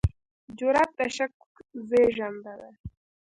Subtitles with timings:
[0.57, 1.33] جرئت د شک
[1.87, 2.71] زېږنده دی.